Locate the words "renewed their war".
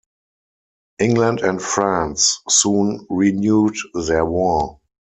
3.11-4.79